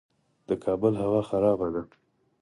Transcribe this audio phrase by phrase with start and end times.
[0.47, 1.83] د کابل هوا خرابه ده